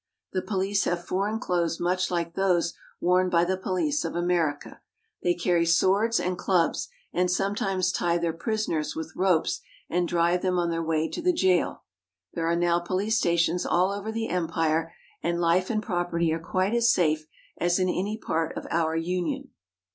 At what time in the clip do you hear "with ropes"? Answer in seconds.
8.95-9.61